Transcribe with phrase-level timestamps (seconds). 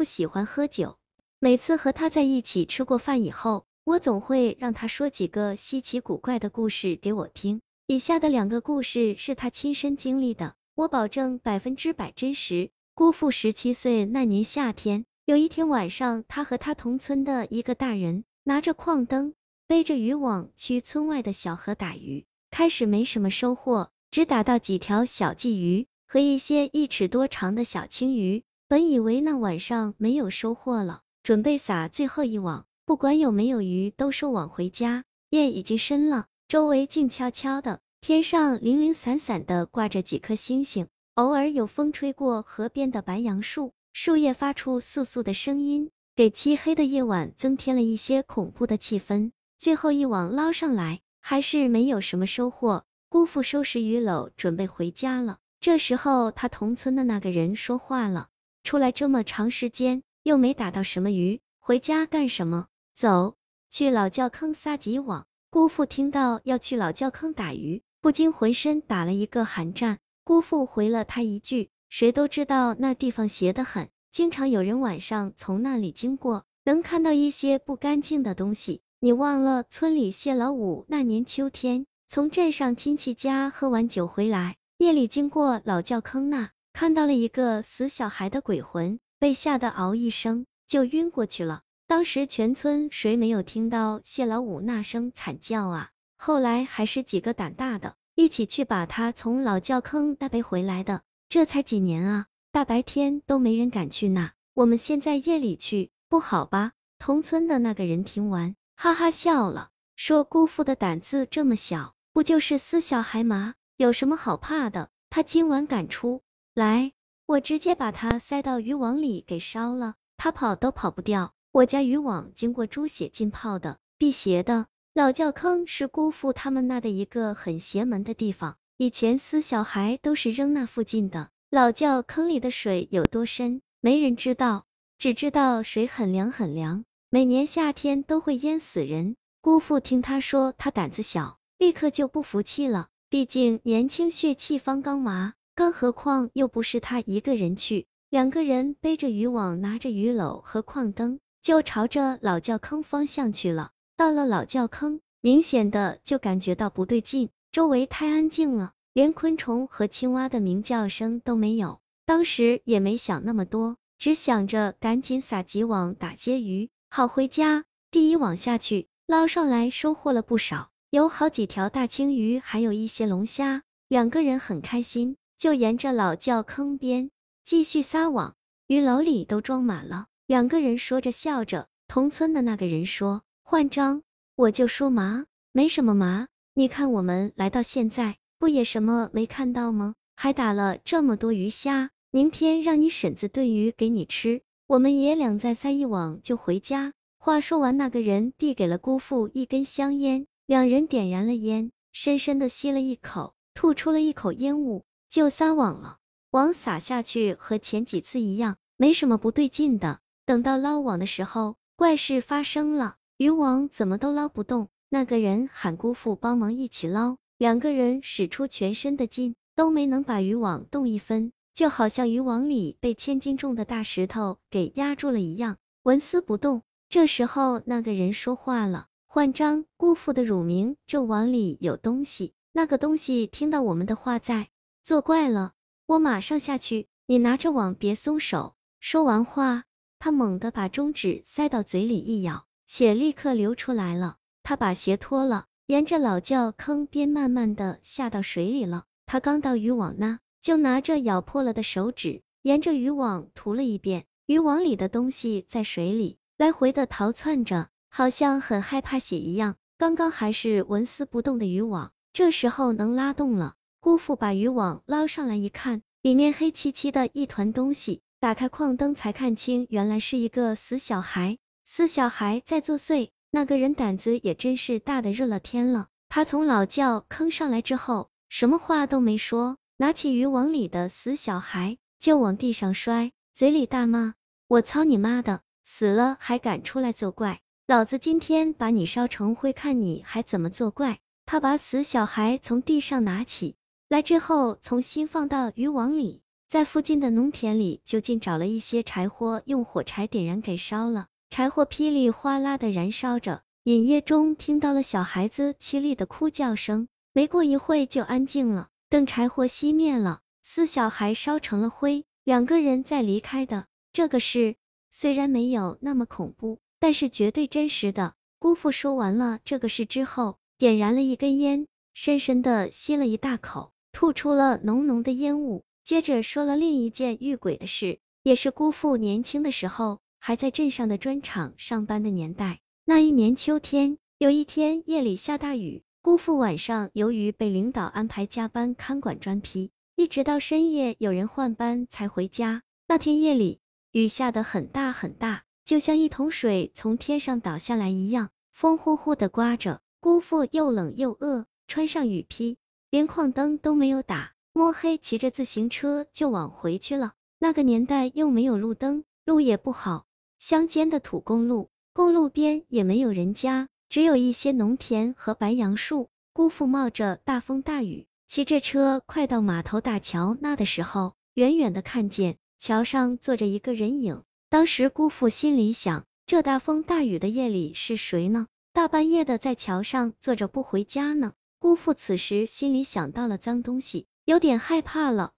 [0.00, 0.96] 不喜欢喝酒，
[1.40, 7.60] 每次和他在一起吃过饭以后，我总会让他说几个稀奇古怪的故事给我听。
[7.86, 12.70] 以下的两个故事是他亲身经历的，我保证百分之百真实。
[12.94, 19.34] 姑父十七岁那年夏天，有一天晚上，他和他同村的一个大人拿着矿灯，
[19.66, 22.24] 背着渔网去村外的小河打鱼。
[22.50, 28.44] 开始没什么收获，只打到几条小鲫鱼和一些一尺多长的小青鱼。
[28.70, 35.02] 本以为那晚上没有收获了，准备撒最后一网，不管有没有鱼都收网回家。
[35.28, 49.32] 夜已经深了，周围静悄悄的，天上零零散散的挂着几颗星星，偶尔有风吹过河边的白杨树，树叶发出簌簌的声音，给漆黑的夜晚增添了一些恐怖的气氛。
[49.58, 52.84] 最后一网捞上来，还是没有什么收获。
[53.08, 55.38] 姑父收拾鱼篓，准备回家了。
[55.58, 58.28] 这时候，他同村的那个人说话了。
[58.70, 62.68] 出来这么长时间，又没打到什么鱼，回家干什么？
[62.94, 63.34] 走，
[63.68, 65.26] 去老窖坑撒几网。
[65.50, 69.98] 姑父听到要去老窖坑打鱼，不禁浑身打了一个寒战。
[70.22, 78.82] 姑父回了他一句：谁都知道那地方邪得很，经常有人晚上从那里经过，能看到一些不干净的东西。
[79.00, 86.52] 你忘了村里谢老五那年秋天，从镇上亲戚家喝完酒回来，夜里经过老窖坑那。
[86.72, 91.62] 看到了一个死小孩的鬼魂，被吓得嗷一声就晕过去了。
[91.86, 95.90] 当时全村谁没有听到谢老五那声惨叫啊？
[96.16, 101.02] 后来还是几个胆大的，一起去把他从老窖坑带背回来的。
[101.28, 106.72] 这才几年啊，大白天都没人敢去那，我们现在夜里去不好吧？
[106.98, 113.54] 同村的那个人听完，哈哈笑了，说姑父的胆子这么小，不就是死小孩吗？
[113.76, 114.90] 有什么好怕的？
[115.08, 116.22] 他今晚敢出。
[116.54, 116.92] 来，
[117.26, 121.32] 我直接把它塞到渔网里给烧了，它跑都跑不掉。
[121.52, 124.66] 我家渔网经过猪血浸泡的，辟邪的。
[124.92, 131.30] 老窖坑是姑父他们那的一个很邪门的地方，以前死小孩都是扔那附近的。
[131.50, 134.64] 老窖坑里的水有多深，没人知道，
[134.98, 139.14] 只知道水很凉很凉，每年夏天都会淹死人。
[139.40, 145.34] 姑父听他说他胆子小，立刻就不服气了，毕竟年轻血气方刚嘛。
[145.60, 153.70] 更何况又不是他一个人去，两个人背着渔网，拿着鱼篓和矿灯，就朝着老窖坑方向去了。
[153.94, 161.78] 到了老窖坑，明显的就感觉到不对劲，周围太安静了，连昆虫和青蛙的鸣叫声都没有。
[162.06, 167.66] 当时也没想那么多，只想着赶紧撒几网打些鱼，好回家。
[167.90, 175.18] 第一网下去，捞上来收获了不少，有好几条大青鱼，还有一些龙虾，两个人很开心。
[175.40, 177.10] 就沿着老窖坑边
[177.44, 178.34] 继续撒网，
[178.66, 180.06] 鱼篓里都装满了。
[180.26, 184.02] 两个人说着笑着，同村的那个人说：“换章，
[184.36, 189.94] 我就说嘛，没什么嘛，你看我们来到现在，不也什么没看到吗？
[190.14, 204.84] 还打了这么多鱼虾，明天让你婶子炖鱼给你吃，我们爷俩再撒一网就回家。”话说完，那个人递给了姑父一根香烟，两人点燃了烟，深深的吸了一口，吐出了一口烟雾。
[205.10, 205.98] 就撒网了，
[206.30, 209.98] 网撒下去和前几次一样，没什么不对劲的。
[210.24, 214.68] 等到捞网的时候，怪事发生了，渔网怎么都捞不动。
[214.88, 226.62] 那个人喊姑父帮忙一起捞，两个人使出全身的劲，都没能把渔网动一分，就好像渔网里被千斤重的大石头给压住了一样，纹丝不动。
[226.88, 234.46] 这时候那个人说话了：“换张，姑父的乳名，这网里有东西，那个东西听到我们的话在。”
[234.82, 235.52] 作怪了，
[235.84, 238.54] 我马上下去，你拿着网别松手。
[238.80, 239.64] 说完话，
[239.98, 244.16] 他猛地把中指塞到嘴里一咬，血立刻流出来了。
[244.42, 248.84] 他把鞋脱了，沿着老窖坑边慢慢的下到水里了。
[249.04, 254.06] 他刚到渔网那，就拿着咬破了的手指，沿着渔网涂了一遍。
[254.24, 259.56] 渔网里的东西在水里来回的逃窜着，好像很害怕血一样。
[259.76, 263.56] 刚刚还是纹丝不动的渔网，这时候能拉动了。
[263.80, 268.02] 姑父把渔网捞上来一看，里面黑漆漆的一团东西。
[268.20, 271.38] 打开矿灯才看清，原来是一个死小孩。
[271.64, 273.08] 死小孩在作祟。
[273.30, 275.88] 那个人胆子也真是大的热了天了。
[276.10, 284.14] 他从老窖坑上来之后，什么话都没说，拿起渔网里的死小孩就往地上摔，嘴里大骂
[284.46, 285.40] ：“我操你妈的！
[285.64, 293.54] 死了还敢出来作怪，老子今天把你烧成灰，看你还怎么作怪！”他把死小孩从地上拿起。
[293.90, 301.08] 来之后，重新放到渔网里，在附近的农田里就近找了一些柴火，用火柴点燃给烧了。
[301.28, 306.86] 柴火噼里哗啦的燃烧着，隐约中听到了小孩子凄厉的哭叫声。
[307.12, 308.68] 没过一会就安静了。
[308.88, 313.66] 等柴火熄灭了，四小孩烧成了灰，两个人再离开的。
[313.92, 314.54] 这个事
[314.88, 318.14] 虽然没有那么恐怖，但是绝对真实的。
[318.38, 325.64] 姑父说完了这个事之后，点燃了一根烟，深深的吸了一大口，吐出了浓浓的烟雾。
[325.82, 332.60] 接着说了另一件遇鬼的事，也是姑父年轻的时候，还在镇上的砖厂上班的年代。
[332.84, 342.62] 那一年秋天，有一天夜里下大雨，姑父晚上由于被领导安排加班看管砖坯，一直到深夜有人换班才回家。
[342.86, 343.60] 那天夜里，
[343.90, 349.80] 雨下得很大很大，就像一桶水从天上倒下来一样，风呼呼的刮着。
[350.00, 352.56] 姑父又冷又饿，穿上雨披，
[352.90, 354.32] 连矿灯都没有打。
[354.52, 357.12] 摸黑骑着自行车就往回去了。
[357.38, 360.06] 那个年代又没有路灯，路也不好，
[360.40, 366.10] 乡间的土公路，公路边也没有人家，只有一些农田和白杨树。
[366.32, 374.22] 姑父冒着大风大雨，骑着车快到码头大桥那的时候，远远的看见桥上坐着一个人影。
[374.48, 378.48] 当时姑父心里想，这大风大雨的夜里是谁呢？
[378.72, 381.32] 大半夜的在桥上坐着不回家呢？
[381.60, 384.06] 姑父此时心里想到了脏东西。
[384.24, 385.32] 有点害怕了，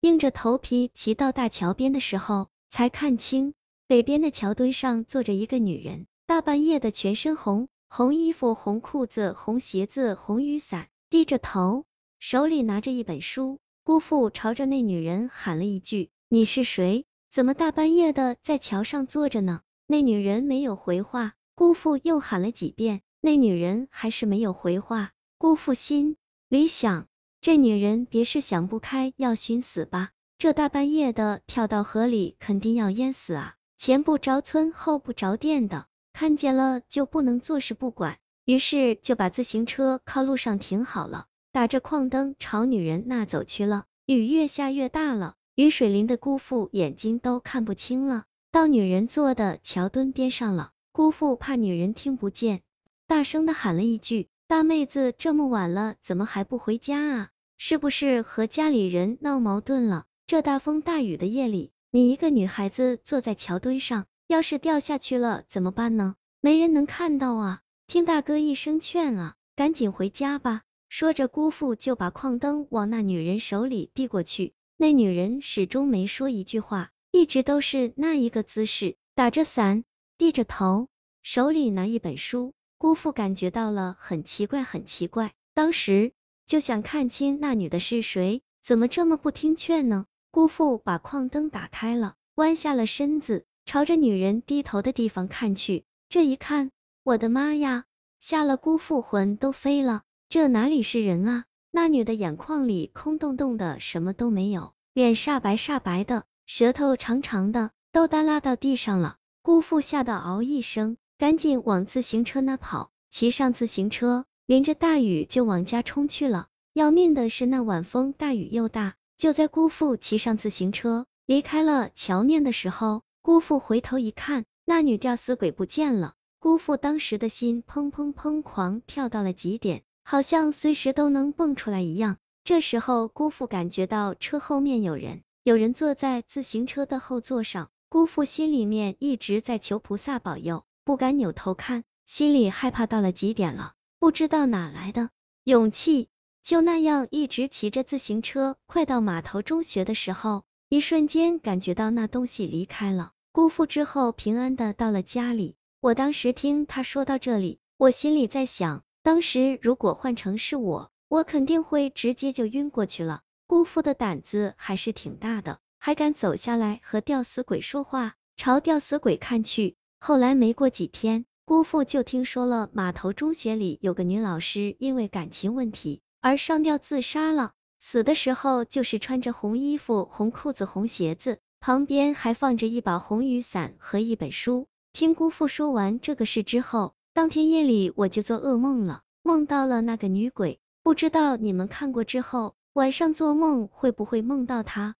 [0.00, 3.54] 硬着头皮骑到大桥边的时候，才看清
[3.86, 11.84] 北边的桥墩上坐着一个女人，大半夜的全身红，红衣服、红裤子、红鞋子、红雨伞，低着头，
[12.18, 13.60] 手里拿着一本书。
[13.84, 17.04] 姑父朝着那女人喊了一句：“你是谁？
[17.30, 21.34] 怎么大半夜的在桥上坐着呢？”那女人没有回话。
[21.54, 25.12] 姑父又喊了几遍，那女人还是没有回话。
[25.40, 26.16] 姑父心
[26.48, 27.06] 里想。
[27.40, 30.10] 这女人别是想不开要寻死吧？
[30.36, 33.54] 这大半夜的跳到河里，肯定要淹死啊！
[33.76, 43.84] 前不着村后不着店的，看见了就不能坐视不管，于是就把自行车靠路上停好了，打着矿灯朝女人那走去了。
[44.06, 48.24] 雨越下越大了，雨水淋的姑父眼睛都看不清了。
[48.50, 52.62] 到女人坐的桥墩边上了，姑父怕女人听不见，
[53.06, 54.26] 大声的喊了一句。
[54.48, 57.28] 大妹子，这么晚了，怎么还不回家啊？
[57.58, 60.06] 是不是和家里人闹矛盾了？
[60.26, 66.14] 这大风大雨的夜里，你一个女孩子坐在桥墩上，要是掉下去了怎么办呢？
[66.40, 67.60] 没人能看到啊！
[67.86, 70.62] 听大哥一声劝啊，赶紧回家吧。
[70.88, 74.54] 说着，姑父就把矿灯往那女人手里递过去。
[74.78, 79.84] 那女人始终没说一句话，一直都是那一个姿势，打着伞，
[80.16, 80.88] 低着头，
[81.22, 82.54] 手里拿一本书。
[82.78, 86.12] 姑父感觉到了很奇怪，很奇怪，当时
[86.46, 90.06] 就想看清那女的是谁，怎么这么不听劝呢？
[90.30, 95.84] 姑父把矿灯打开了，弯下了身子，朝着女人低头的地方看去。
[96.08, 96.70] 这一看，
[97.02, 97.84] 我的妈呀，
[98.20, 100.02] 吓了姑父魂都飞了。
[100.28, 101.44] 这哪里是人啊？
[101.72, 109.16] 那女的眼眶里空洞洞的，什么都没有，脸煞白煞白的，舌头长长的，都耷拉到地上了。
[109.42, 110.96] 姑父吓得嗷一声。
[111.18, 116.46] 赶紧往自行车那跑，骑上自行车，淋着大雨就往家冲去了。
[116.74, 126.14] 要命的是那晚风大雨又大，就在姑父骑上自行车离开了桥面的时候，姑父回头一看，那女吊死鬼不见了。
[126.38, 132.18] 姑父当时的心砰砰砰狂跳到了极点，好像随时都能蹦出来一样。
[132.44, 137.70] 这时候，姑父感觉到车后面有人，有人坐在自行车的后座上。
[137.88, 140.62] 姑父心里面一直在求菩萨保佑。
[140.88, 145.10] 不敢扭头看，心里害怕到了极点了，不知道哪来的
[145.44, 146.08] 勇气，
[146.42, 153.12] 就那样一直骑着自行车，快到码头中学的时候，一瞬间感觉到那东西离开了。
[153.32, 163.20] 姑父之后平安的到了家里，我当时听他说到这里，我心里在想，当时如果换成是我，我肯定会直接就晕过去了。
[163.46, 169.76] 姑父的胆子还是挺大的，还敢走下来和吊死鬼说话，朝吊死鬼看去。
[170.00, 184.66] 后来没过几天，姑父就听说了码头中学里有个女老师因为感情问题而上吊自杀了，死的时候就是穿着红衣服、红裤子、红鞋子，旁边还放着一把红雨伞和一本书。
[184.92, 194.94] 听姑父说完这个事之后，当天夜里我就做噩梦了，梦到了那个女鬼，不知道你们看过之后晚上做梦会不会梦到她？